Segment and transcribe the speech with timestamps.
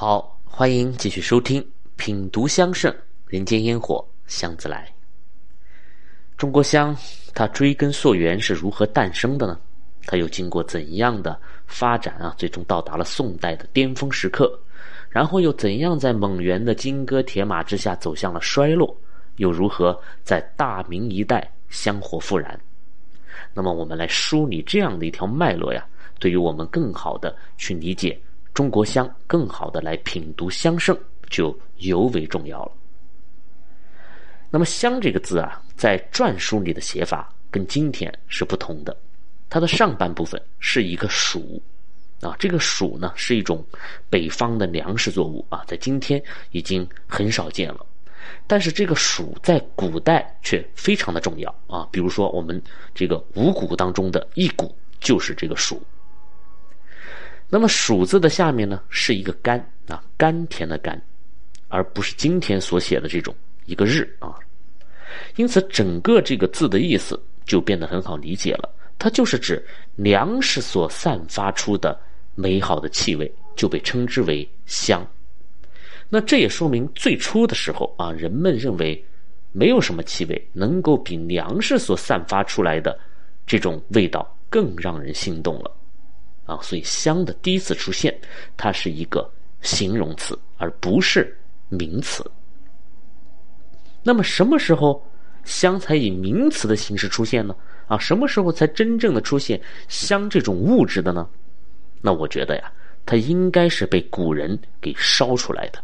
[0.00, 1.60] 好，欢迎继续收听
[1.96, 2.94] 《品读香盛
[3.26, 4.86] 人间烟火香自来》。
[6.36, 6.96] 中国香
[7.34, 9.58] 它追根溯源是如何诞生的呢？
[10.06, 12.32] 它又经过怎样的发展啊？
[12.38, 14.56] 最终到达了宋代的巅峰时刻，
[15.10, 18.96] 然后又怎样在蒙元的金戈铁马之下走向了衰落？
[19.38, 22.56] 又如何在大明一代香火复燃？
[23.52, 25.84] 那么我们来梳理这样的一条脉络呀，
[26.20, 28.16] 对于我们更好的去理解。
[28.58, 30.98] 中国香更好的来品读香圣
[31.30, 32.72] 就尤为重要了。
[34.50, 38.96] 那么“香”这个字啊，在篆书里的写法跟今天是不同的。
[39.48, 41.40] 它的上半部分是一个“黍”，
[42.20, 43.64] 啊，这个“黍”呢是一种
[44.10, 47.86] 北方的粮食作物啊，在今天已经很少见了。
[48.48, 51.88] 但是这个“黍”在古代却非常的重要啊。
[51.92, 52.60] 比如说我们
[52.92, 55.78] 这个五谷当中的一谷就是这个“黍”。
[57.48, 61.00] 那么“黍”字的下面呢，是一个“甘”啊，甘甜的“甘”，
[61.68, 64.34] 而不是今天所写的这种一个“日”啊。
[65.36, 68.70] 因此，整个这个字的意思就变得很好理解了。
[68.98, 69.64] 它就是指
[69.96, 71.98] 粮食所散发出的
[72.34, 75.06] 美好的气味，就被称之为香。
[76.10, 79.02] 那这也说明最初的时候啊，人们认为
[79.52, 82.98] 没有什么气味能够比粮食所散发出来的
[83.46, 85.74] 这种味道更让人心动了。
[86.48, 88.18] 啊，所以香的第一次出现，
[88.56, 92.24] 它是一个形容词，而不是名词。
[94.02, 95.06] 那么什么时候
[95.44, 97.54] 香才以名词的形式出现呢？
[97.86, 101.28] 啊，什么时候才真正的出现香这种物质的呢？
[102.00, 102.72] 那我觉得呀，
[103.04, 105.78] 它应该是被古人给烧出来的。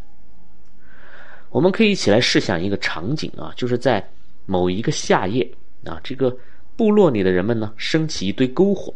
[1.51, 4.03] 我们可以一起来试想一个场景啊，就是在
[4.47, 5.47] 某一个夏夜
[5.85, 6.35] 啊，这个
[6.75, 8.95] 部落里的人们呢，升起一堆篝火。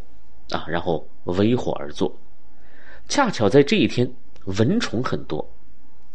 [0.51, 2.11] 啊，然后围火而坐，
[3.07, 4.11] 恰巧在这一天
[4.45, 5.47] 蚊虫很多，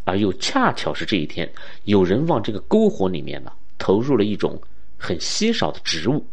[0.05, 1.49] 而又恰巧是这一天，
[1.85, 4.61] 有人往这个篝火里面呢投入了一种
[4.99, 6.27] 很稀少的植物，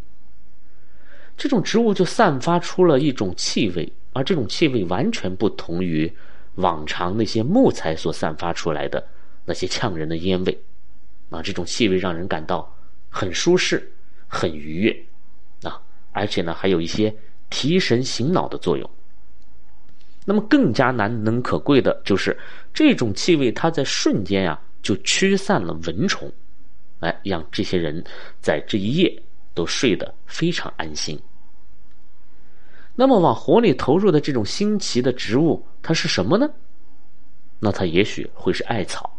[1.38, 6.12] 这种植物就散发出了一种气味，而这种气味完全不同于
[6.56, 9.08] 往常那些木材所散发出来的
[9.46, 10.60] 那些呛人的烟味，
[11.30, 12.76] 啊，这种气味让人感到
[13.10, 13.92] 很舒适、
[14.28, 15.06] 很愉悦，
[15.70, 15.80] 啊，
[16.12, 17.14] 而且呢还有一些。
[17.52, 18.90] 提神醒脑的作用。
[20.26, 22.38] 那么更加难能可贵的就是
[22.74, 26.32] 这种气味，它在瞬间呀就驱散了蚊虫，
[27.02, 28.04] 哎，让这些人
[28.40, 29.22] 在这一夜
[29.54, 31.20] 都睡得非常安心。
[32.96, 36.48] 那么往火里投入的这种新奇的植物，它是什么呢？
[37.60, 39.12] 那它也许会是艾草，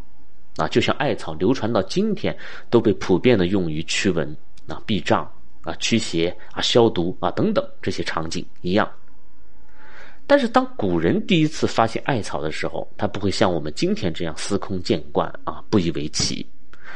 [0.56, 2.36] 啊，就像艾草流传到今天
[2.70, 4.36] 都被普遍的用于驱蚊、
[4.68, 5.28] 啊避障。
[5.62, 8.90] 啊，驱邪啊，消毒啊，等等这些场景一样。
[10.26, 16.46] 但是，当古人第一次发现艾草的时候，他不会像我们今天这样司空见惯啊，不以为奇。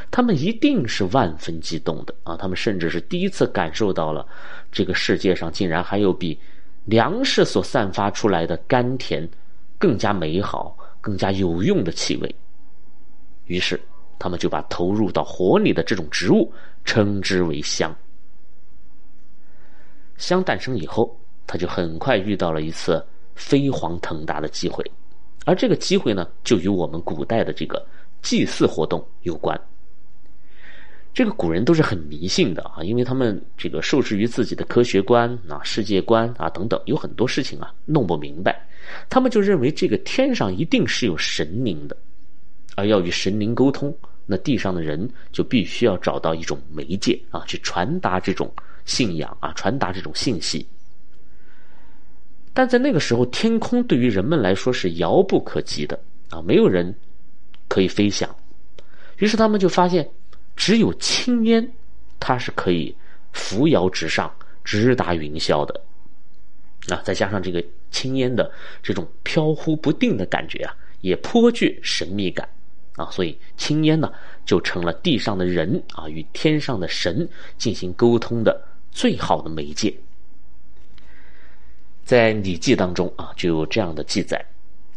[0.09, 2.37] 他们一定是万分激动的啊！
[2.37, 4.25] 他们甚至是第一次感受到了
[4.71, 6.39] 这个世界上竟然还有比
[6.85, 9.27] 粮食所散发出来的甘甜
[9.77, 12.35] 更加美好、更加有用的气味。
[13.45, 13.79] 于是，
[14.17, 16.51] 他们就把投入到火里的这种植物
[16.85, 17.93] 称之为香。
[20.17, 23.03] 香诞生以后，他就很快遇到了一次
[23.35, 24.83] 飞黄腾达的机会，
[25.45, 27.85] 而这个机会呢，就与我们古代的这个
[28.21, 29.59] 祭祀活动有关。
[31.13, 38.67] 这个古人都是很迷信的啊，因为他们这个受制于自己的科学观啊、世界观啊等等，有很多事情啊弄不明白，
[39.09, 41.97] 他们就认为这个天上一定是有神灵的，
[42.75, 43.95] 而要与神灵沟通，
[44.27, 48.51] 那地上的人就必须要找到一种媒介啊，去传达这种。
[48.87, 50.67] 信仰啊，传达这种信息。
[52.51, 55.99] 但在那个时候，天空对于人们来说是遥不可及的
[56.31, 56.91] 啊，没有人
[57.67, 58.27] 可以飞翔。
[59.17, 60.09] 于是他们就发现，
[60.55, 61.71] 只有青烟，
[62.19, 62.95] 它是可以
[63.31, 64.33] 扶摇直上，
[64.63, 65.81] 直达云霄的。
[66.87, 72.47] 啊，再加上这个青烟的这种飘忽不定的感觉啊，也颇具神秘感
[72.95, 74.11] 啊，所以青烟呢，
[74.45, 77.27] 就成了地上的人啊与天上的神
[77.57, 78.66] 进行沟通的。
[78.97, 79.95] 最好的媒介，
[82.03, 84.43] 在《礼记》当中啊，就有这样的记载，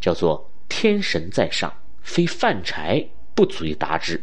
[0.00, 1.70] 叫做“天神在上，
[2.00, 4.19] 非饭柴不足以达之。”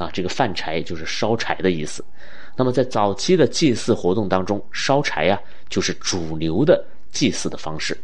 [0.00, 2.02] 啊，这个饭柴就是烧柴的意思。
[2.56, 5.38] 那么在早期的祭祀活动当中，烧柴呀，
[5.68, 7.94] 就是主流的祭祀的方式。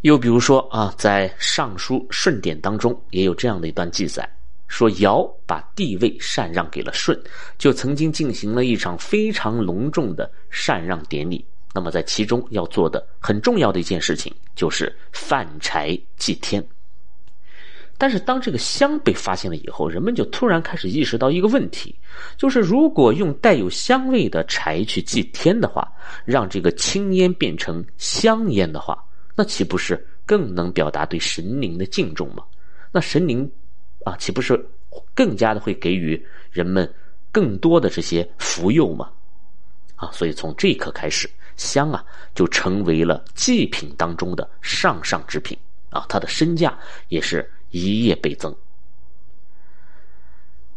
[0.00, 4.28] 又比如说啊，在《尚书舜典》当中也有这样的一段记载。
[4.68, 7.18] 说尧把地位禅让给了舜，
[7.58, 11.44] 就曾经进行了一场非常隆重的禅让典礼。
[11.74, 16.66] 那么在其中要做的很重要的一件事情，就是饭柴祭天。
[17.98, 21.94] 但是当这个香被发现了以后，人们就突然开始意识到一个问题，
[22.36, 25.90] 就是如果用带有香味的柴去祭天的话，
[26.24, 29.02] 让这个青烟变成香烟的话，
[29.34, 32.42] 那岂不是更能表达对神灵的敬重吗？
[32.92, 33.50] 那神灵
[34.06, 34.56] 啊，岂不是
[35.12, 36.88] 更加的会给予人们
[37.32, 39.10] 更多的这些福佑吗？
[39.96, 42.04] 啊，所以从这一刻开始，香啊
[42.34, 45.58] 就成为了祭品当中的上上之品
[45.90, 47.50] 啊，它的身价也是。
[47.72, 48.54] 一夜倍增。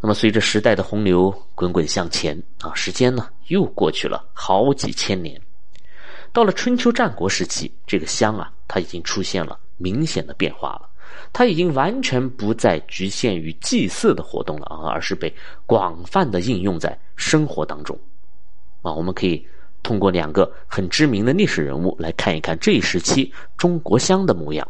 [0.01, 5.39] 那么，随着时代的洪流滚滚向前啊，时间呢又过去了好几千年。
[6.33, 10.88] 到了春秋战国时期，这个香啊，它已经出现了明显的变化了。
[11.31, 15.33] 它已经完全不再局限于祭祀的活动了啊，而是被
[15.65, 17.97] 广泛的应用在生活当中。
[18.81, 19.45] 啊，我们可以
[19.83, 24.67] 通过两个很知名的历史人物来看一看这一时期中国香的模样。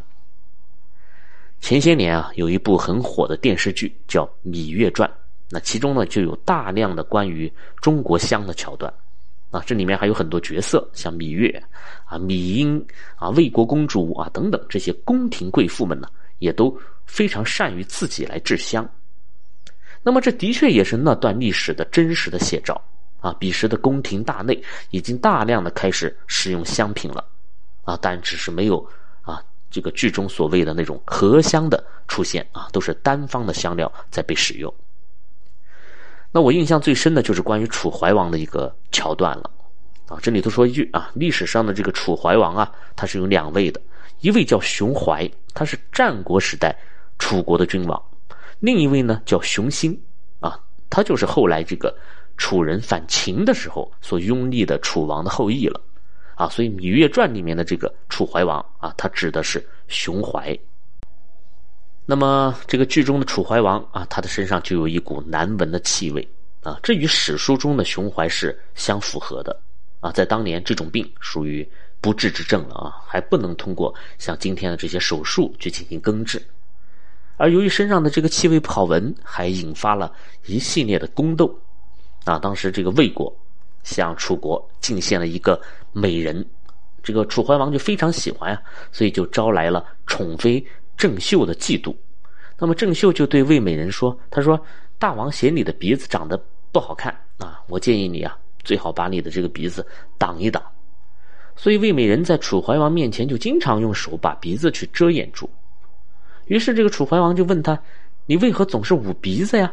[1.60, 5.08] 前些年啊，有一部很火的电视剧叫《芈月传》，
[5.50, 8.92] 那其中呢就有大量的关于中国香的桥段，
[9.50, 11.50] 啊，这里面还有很多角色，像芈月
[12.06, 12.82] 啊、芈英
[13.16, 16.08] 啊、魏国公主啊等等这些宫廷贵妇们呢，
[16.40, 16.76] 也都
[17.06, 18.86] 非常善于自己来制香。
[20.02, 22.82] 那么这的确也是那段历史的真实的写照
[23.20, 23.32] 啊。
[23.38, 24.60] 彼时的宫廷大内
[24.90, 27.24] 已经大量的开始使用香品了，
[27.84, 28.84] 啊，但只是没有
[29.22, 29.40] 啊。
[29.70, 34.74] 这个剧中所谓的那种合香的出现啊，都是单方的香料在被使用。
[36.32, 39.50] 那我印象最深的就是关于楚怀王的一个桥段了
[40.06, 40.18] 啊。
[40.22, 43.80] 这里头说一句啊，历史上的这个楚怀王啊，他是有两位的，
[44.20, 46.76] 一位叫熊怀，他是战国时代
[47.18, 47.98] 楚国的君王；
[48.58, 50.00] 另一位呢叫熊心
[50.40, 50.58] 啊，
[50.88, 51.96] 他就是后来这个
[52.36, 55.80] 楚人反秦的时候所拥立的楚王的后裔了。
[56.36, 60.58] 啊，所以《芈月传》里面的这个楚怀王啊，他指的是熊怀。
[62.06, 66.26] 那么这个剧中的楚怀王啊，他的身上就有一股难闻的气味
[66.62, 69.54] 啊，这与史书中的熊怀是相符合的
[70.00, 70.10] 啊。
[70.12, 71.68] 在当年，这种病属于
[72.00, 76.42] 不治之症了啊，还不能通过像今天的这些手术去进行根治。
[77.36, 80.12] 而由于身上的这个气味不好闻，还引发了
[80.46, 81.58] 一系列的宫斗
[82.24, 82.38] 啊。
[82.38, 83.34] 当时这个魏国。
[83.82, 85.58] 向楚国进献了一个
[85.90, 86.44] 美人，
[87.02, 88.62] 这个楚怀王就非常喜欢呀，
[88.92, 90.62] 所以就招来了宠妃
[90.98, 91.96] 郑袖的嫉妒。
[92.58, 94.62] 那么郑袖就对魏美人说：“他说
[94.98, 96.38] 大王嫌你的鼻子长得
[96.70, 99.84] 不好看啊，我建议你啊，最好把你的这个鼻子
[100.18, 100.62] 挡一挡。”
[101.60, 105.50] 所以魏美人在楚怀王面前就经常用手把鼻子去遮掩住。
[106.46, 107.78] 于是这个楚怀王就问他
[108.24, 109.70] ：“你为何总是捂鼻子呀？”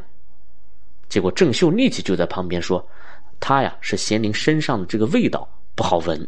[1.08, 2.86] 结果郑袖立即就在旁边说。
[3.40, 6.28] 他呀是嫌您身上的这个味道不好闻，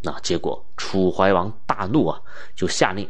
[0.00, 2.18] 那结果楚怀王大怒啊，
[2.54, 3.06] 就下令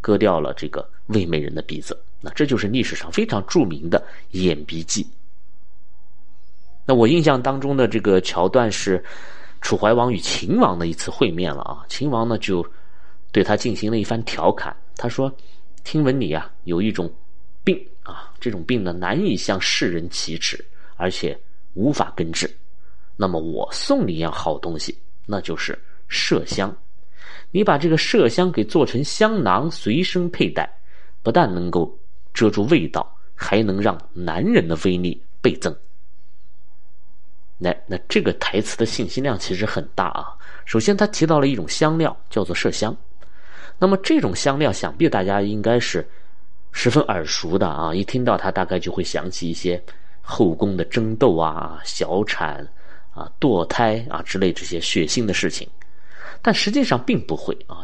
[0.00, 1.96] 割掉了这个魏美人的鼻子。
[2.20, 5.08] 那这就是历史上非常著名的掩鼻记。
[6.84, 9.02] 那我印象当中的这个桥段是
[9.60, 11.84] 楚怀王与秦王的一次会面了啊。
[11.88, 12.66] 秦王呢就
[13.32, 15.32] 对他进行了一番调侃，他说
[15.84, 17.12] ：“听闻你啊有一种
[17.62, 20.64] 病啊，这种病呢难以向世人启齿，
[20.96, 21.38] 而且。”
[21.74, 22.50] 无法根治，
[23.16, 25.78] 那么我送你一样好东西，那就是
[26.10, 26.76] 麝香。
[27.52, 30.68] 你把这个麝香给做成香囊，随身佩戴，
[31.22, 31.96] 不但能够
[32.34, 35.72] 遮住味道，还能让男人的威力倍增。
[37.60, 40.34] 那那这个台词的信息量其实很大啊。
[40.64, 42.96] 首先，他提到了一种香料，叫做麝香。
[43.78, 46.04] 那么这种香料，想必大家应该是
[46.72, 47.94] 十分耳熟的啊。
[47.94, 49.80] 一听到它，大概就会想起一些。
[50.22, 52.64] 后宫的争斗啊、小产
[53.12, 55.66] 啊、堕胎啊之类这些血腥的事情，
[56.40, 57.82] 但实际上并不会啊。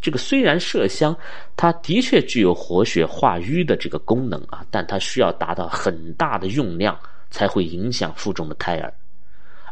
[0.00, 1.16] 这个虽然麝香
[1.54, 6.98] 它的确具有活血化瘀的这个功能啊，但它需要达到很大的用量
[7.30, 8.92] 才会影响腹中的胎儿。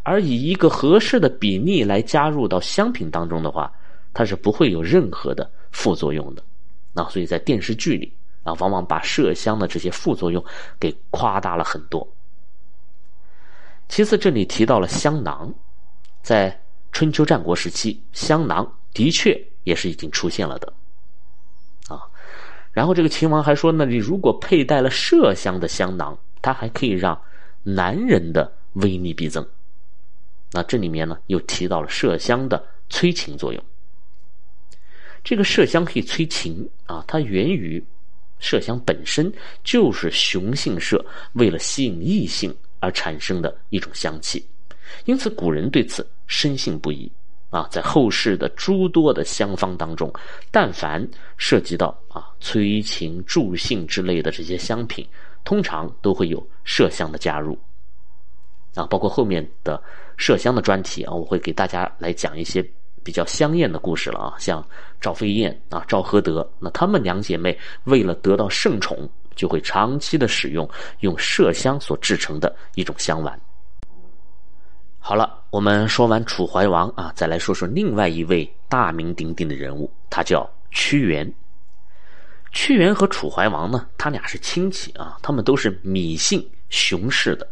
[0.03, 3.73] 而以一个合适的比例来加入到香品当中的话，
[4.13, 6.43] 它是不会有任何的副作用的。
[6.93, 8.13] 那所以在电视剧里。
[8.45, 10.45] 啊，往往把麝香的这些副作用
[10.81, 12.05] 给夸大了很多。
[13.89, 15.55] 其次，这里提到了香囊，
[16.25, 20.73] 在春秋战国时期，香囊的确也是已经出现了的。
[21.87, 22.03] 啊，
[22.73, 27.17] 然后这个秦王还说呢，你如果佩戴了麝香的香囊，它还可以让
[27.63, 29.47] 男人的威力倍增。
[30.53, 33.65] 那这里面呢，又提到了麝香的催情作用。
[35.25, 37.83] 这个麝香可以催情啊，它源于。
[38.41, 39.33] 麝香本身
[39.63, 41.01] 就是雄性麝
[41.35, 44.45] 为了吸引异性而产生的一种香气，
[45.05, 47.09] 因此古人对此深信不疑。
[47.51, 50.13] 啊，在后世的诸多的香方当中，
[50.51, 55.07] 但凡涉及到啊催情助兴之类的这些香品，
[55.45, 57.57] 通常都会有麝香的加入。
[58.75, 59.83] 啊，包括后面的
[60.19, 62.65] 麝香的专题啊，我会给大家来讲一些
[63.03, 64.65] 比较香艳的故事了啊，像
[65.01, 70.69] 赵飞燕啊、赵合德，那她们两姐妹为了得到圣宠，就会长期的使用
[71.01, 73.39] 用麝香所制成的一种香丸。
[74.99, 81.31] 好了，我们说完楚怀王啊，再来说说另外一位大名鼎鼎的人物，他叫屈原。
[82.53, 87.49] 屈原和楚怀王呢，他俩是亲戚啊，他们都是芈姓熊氏的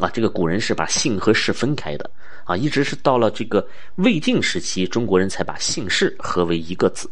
[0.00, 0.10] 啊。
[0.12, 2.10] 这个古人是把姓和氏分开的
[2.44, 3.66] 啊，一直是到了这个
[3.96, 7.10] 魏晋时期，中国人才把姓氏合为一个字。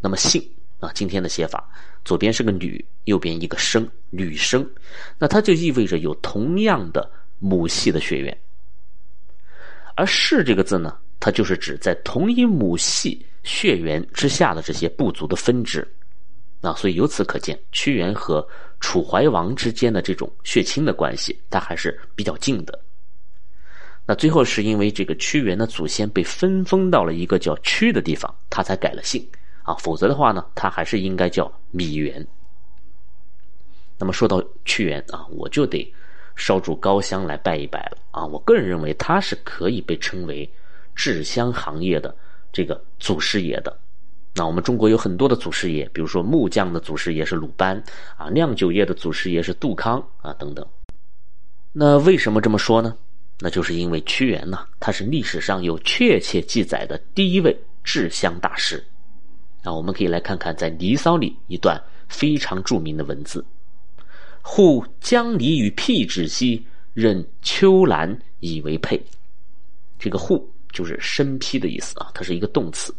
[0.00, 0.40] 那么姓
[0.80, 1.68] 啊，今天的写法，
[2.04, 4.68] 左边是个女，右边一个生，女生，
[5.18, 8.38] 那它就意味着有同样的母系的血缘。
[9.96, 15.86] 而氏这个字呢，它就是指在同一母系血缘之下的这些部族的分支，
[16.60, 18.46] 啊，所以由此可见，屈原和
[18.80, 22.78] 楚怀王之间的这种血亲的关系，他还是比较近的。
[24.06, 29.26] 那最后是因为这个屈原的祖先被分封到了一个叫屈的地方，他才改了姓
[29.62, 32.26] 啊，否则的话呢，他还是应该叫芈原。
[33.98, 35.94] 那么说到屈原啊，我就得。
[36.40, 38.24] 烧柱高香来拜一拜了啊！
[38.24, 40.48] 我个人认为他是可以被称为
[40.94, 42.14] 制香行业的
[42.52, 43.76] 这个祖师爷的。
[44.34, 47.82] 那我们中国有很多的祖师爷，比如说木匠的祖师爷是鲁班
[48.16, 50.64] 啊，酿酒业的祖师爷是杜康啊等等。
[51.72, 52.94] 那为什么这么说呢？
[53.40, 58.84] 那就是因为屈原呢，他是历史上有确切记载的第一位制香大师。
[59.62, 63.44] 那我们可以来看看在《离骚》里一段非常著名的文字。
[64.42, 69.00] 护江离与辟之兮，任秋兰以为佩。
[69.98, 72.94] 这个护就是身披的意思啊，它是一个动词。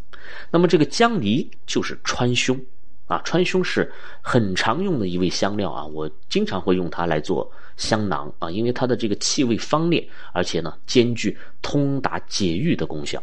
[0.51, 2.59] 那么这个江离就是川芎
[3.07, 13.21] 啊，川芎是很常用的一味香料啊，我经常会用它来做香囊啊，因为它的这个气味芳烈，而且呢兼具通达解郁的功效。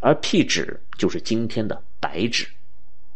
[0.00, 2.46] 而辟纸就是今天的白芷，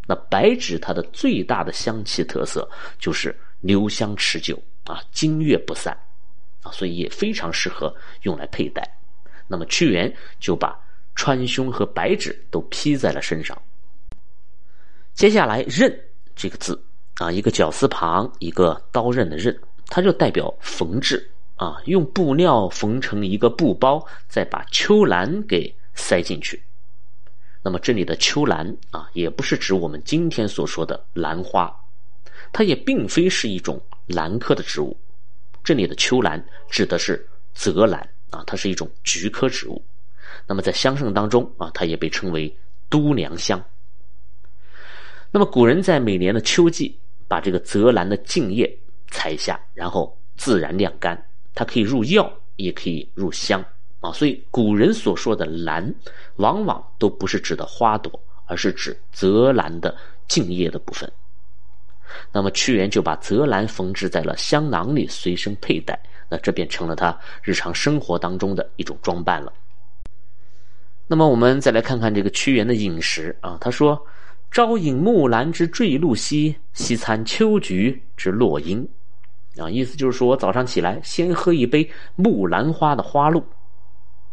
[0.06, 3.34] 那白芷它的最大的香气特色就是。
[3.64, 5.98] 留香持久啊，经月不散
[6.60, 8.86] 啊，所以也非常适合用来佩戴。
[9.48, 10.78] 那么屈原就把
[11.14, 13.56] 川芎和白芷都披在了身上。
[15.14, 16.00] 接下来“刃”
[16.34, 16.82] 这个字
[17.18, 19.56] 啊，一个绞丝旁，一个刀刃的“刃”，
[19.86, 26.60] 它就代表缝制啊，用布料缝成一个布包，再把秋兰给塞进去。
[27.62, 31.74] 那么这里的秋兰啊，也不是指我们今天所说的兰花。
[32.52, 34.96] 它也并非是一种兰科的植物，
[35.62, 39.82] 这里的秋兰指的是泽兰啊，它是一种菊科植物。
[40.46, 42.54] 那么在香盛当中啊，它也被称为
[42.88, 43.62] 都良香。
[45.30, 46.96] 那么古人在每年的秋季，
[47.26, 48.78] 把这个泽兰的茎叶
[49.10, 51.20] 采下，然后自然晾干，
[51.54, 53.64] 它可以入药，也可以入香
[54.00, 54.12] 啊。
[54.12, 55.92] 所以古人所说的兰，
[56.36, 58.12] 往往都不是指的花朵，
[58.46, 59.96] 而是指泽兰的
[60.28, 61.10] 茎叶的部分。
[62.30, 65.98] 那么屈原就把泽兰缝制在了香囊里，随身佩戴。
[66.28, 69.52] 那这便成了他日常生活当中的一种装扮了。
[71.06, 74.00] 那么我们再来看看这个屈原的饮食啊，他说
[74.50, 78.88] ：“朝饮木兰之坠露兮，夕餐秋菊之落英。”
[79.58, 83.38] 啊，意思就是说我早上起来先喝一杯木兰花的花露。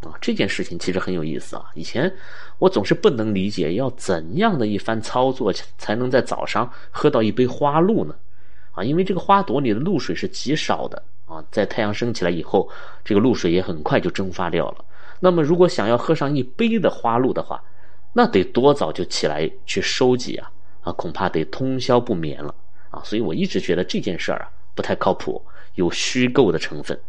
[0.01, 1.65] 啊，这件事情其实很有意思啊。
[1.75, 2.11] 以前
[2.57, 8.15] 我总是不能理解，要怎样的一番操作才能在早上喝到一杯花露呢？
[8.71, 12.67] 啊，因为这个花朵里的露水是极少的啊，在太阳升起来以后，
[13.03, 14.85] 这个露水也很快就蒸发掉了。
[15.23, 17.63] 那么，如果想要喝上一杯的花露的话，
[18.11, 20.51] 那得多早就起来去收集啊？
[20.81, 22.53] 啊，恐怕得通宵不眠了
[22.89, 22.99] 啊。
[23.05, 25.39] 所以我一直觉得这件事儿啊不太靠谱，
[25.75, 26.99] 有虚构的成分。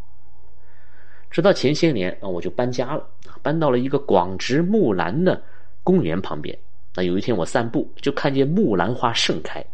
[1.30, 3.02] 直到前些年啊，我就搬家了
[3.40, 5.42] 搬到了一个广植木兰的
[5.82, 6.56] 公园旁边。
[6.94, 9.64] 那有一天我散步，就看见木兰花盛开，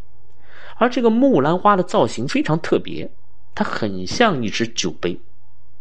[0.77, 3.11] 而这个木兰花的造型非常特别，
[3.57, 5.19] 它很像一只酒杯，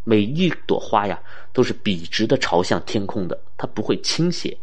[0.08, 1.20] 每一朵花呀
[1.52, 4.58] 都是笔直的朝向天空的，它不会倾斜。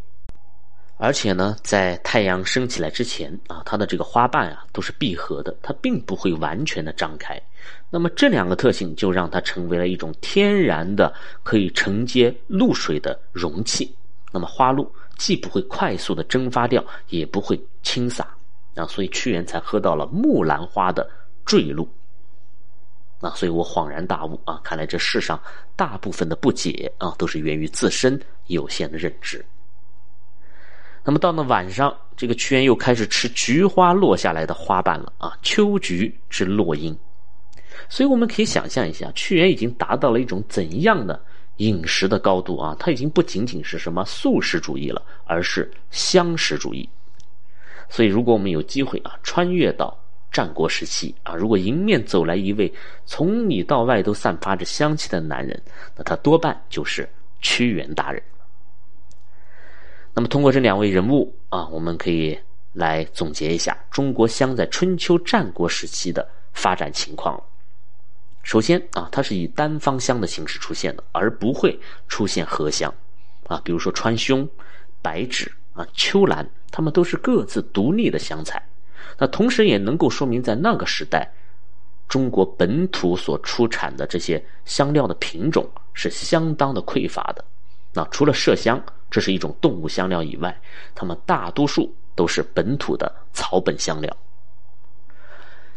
[0.97, 7.39] 而且呢，在太阳升起来之前啊，它的这个花瓣啊都是闭合的，它并不会完全的张开。
[7.91, 13.95] 那么这两个特性就让它成为了一种天然的可以承接露水的容器。
[14.33, 18.35] 那么花露既不会快速的蒸发掉，也不会倾洒
[18.77, 21.07] 啊，所以屈原才喝到了木兰花的
[21.45, 21.87] 坠露。
[23.21, 25.41] 啊，所以我恍然大悟啊，看来这世上
[25.77, 29.45] 大部分的不解啊，都是源于自身有限的认知。
[31.03, 36.97] 那么到了晚上，这个屈原又开始吃菊花落下来的花瓣了啊，秋菊之落英。
[37.89, 41.23] 所以我们可以想象一下，屈原已经达到了一种怎样的
[41.57, 42.75] 饮食的高度啊？
[42.79, 46.89] 他已经不仅仅是什么素食主义了，而是香食主义。
[47.91, 49.95] 所以，如果我们有机会啊，穿越到
[50.35, 52.71] 战国时期啊，如果迎面走来一位
[53.07, 55.63] 从里到外都散发着香气的男人，
[55.97, 57.09] 那他多半就是
[57.41, 58.21] 屈原大人。
[60.13, 62.37] 那么，通过这两位人物啊，我们可以
[62.73, 67.41] 来总结一下中国香在春秋战国时期的发展情况。
[68.43, 72.93] 首先啊，它是以单芳香的形式出现的，而不会出现合香
[73.47, 73.61] 啊。
[73.65, 74.49] 比如说川芎、
[75.01, 78.61] 白芷啊、秋兰，它们都是各自独立的香材。
[79.19, 81.33] 那同时也能够说明，在那个时代，
[82.09, 87.45] 中国本土所出产的这些香料的品种是相当的匮乏的。
[87.93, 88.83] 那除了麝香。
[89.11, 90.61] 这是一种动物香料以外，
[90.93, 94.17] 它们大多数都是本土的草本香料。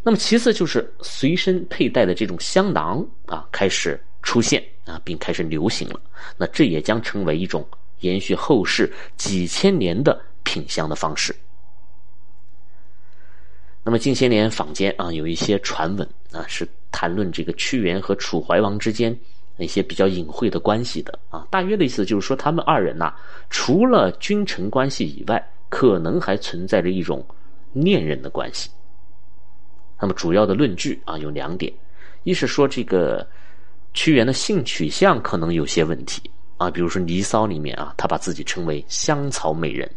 [0.02, 6.02] 那么其次就是随身佩戴的这种香囊啊，开始出现啊，并开始流行了。
[6.36, 7.64] 那这也将成为一种
[8.00, 11.36] 延续后世几千年的品香的方式。
[13.88, 19.18] 那么近些年坊间啊，有一些传闻啊，是谈论这个屈原和楚怀王之间。
[19.56, 23.14] 那些比较隐晦的关系的啊，大约的意思就是说，他们二人呐，
[23.50, 27.26] 除了君臣关系以外，可能还存在着一种
[27.72, 28.70] 恋人的关系。
[30.02, 31.72] 那么主要的论据啊有两点，
[32.24, 33.26] 一是说这个
[33.94, 39.90] 屈原的性取向可能有些问题啊，比如说《离骚》里面啊，他把自己称为香草美人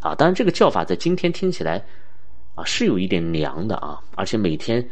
[0.00, 1.82] 啊，当然这个叫法在今天听起来
[2.54, 4.86] 啊是有一点娘的啊，而且每天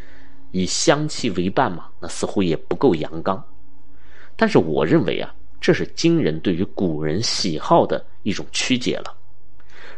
[0.51, 3.43] 以香气为伴嘛，那似乎也不够阳刚。
[4.37, 9.17] 但是我认为啊，这是今人对于古人喜好的一种曲解了。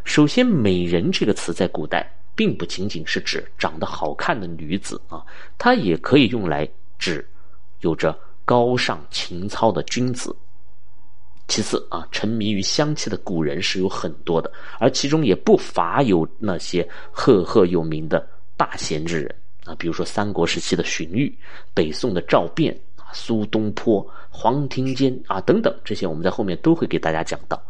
[0.05, 5.25] 首先，“美人”这个词在古代并不仅仅是指长得好看的女子啊，
[5.57, 7.27] 它也可以用来指
[7.81, 10.37] 有着高尚情操的君子。
[11.49, 18.27] 其次啊，沉迷于香气的古人是有很多的，而其中也不乏有那些赫赫有名的
[18.57, 21.33] 大贤之人啊，比如说三国时期的荀彧，
[21.73, 22.75] 北宋的赵卞。
[23.17, 27.63] 苏东坡、黄庭坚啊等等，这些我们在后面都会给大家讲到。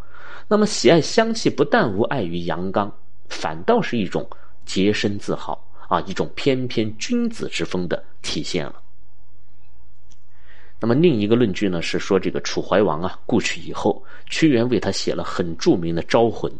[0.48, 2.90] 那么，喜爱香气不但无碍于阳刚，
[3.28, 4.26] 反倒是一种
[4.64, 8.80] 洁身自好啊，一种翩翩君子之风的体现了。
[10.84, 16.52] 那么，另一个论据呢，是说这个楚怀王啊故去以后，屈原为他写了很著名的《招魂》。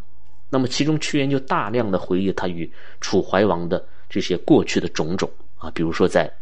[0.48, 6.32] 那么，其中屈原就大量的回忆他与楚怀王的这些过去的种种啊，比如说在。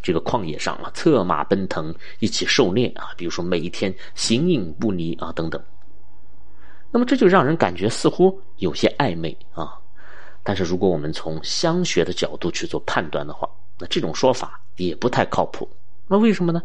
[0.00, 5.62] 这个旷野上啊，策马奔腾，一起狩猎啊，比如说每一天形影不离啊，等等。
[6.90, 9.78] 那么这就让人感觉似乎有些暧昧啊。
[10.42, 13.46] 但是如果我们从香学的角度去做判断的话，
[13.78, 15.68] 那这种说法也不太靠谱。
[16.08, 16.60] 那为什么呢？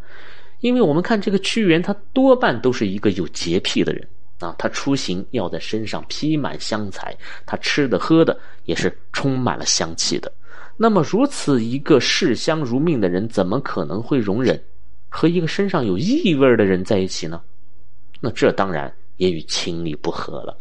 [0.59, 4.07] 因为我们看这个屈原，他多半都是一个有洁癖的人
[4.39, 7.15] 啊，他出行要在身上披满香材，
[7.45, 10.31] 他吃的喝的也是充满了香气的。
[10.75, 14.61] 那么，如此一个视香如命的人，怎么可能会容忍
[15.09, 17.41] 和一个身上有异味的人在一起呢？
[18.19, 20.57] 那这当然也与情理不合了。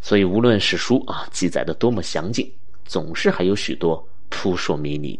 [0.00, 2.52] 所以，无论史书啊记载的多么详尽，
[2.84, 5.18] 总是还有许多扑朔迷离。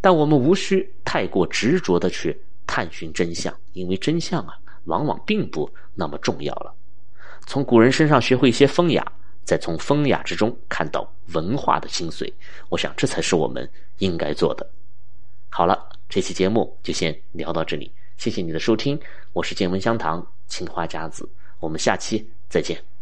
[0.00, 6.74] 但我们无需太过执着的去探寻真相，因为真相啊，往往并不那么重要了。
[7.46, 9.12] 从古人身上学会一些风雅。
[9.46, 12.28] 再从风雅之中看到文化的精髓，
[12.68, 14.68] 我想这才是我们应该做的。
[15.50, 19.00] 好了，这期节目就先聊到这里，谢谢你的收听，
[19.32, 21.28] 我是见闻香堂青花家子，
[21.60, 22.95] 我们下期再见。